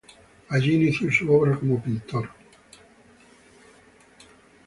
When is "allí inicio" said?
0.49-1.11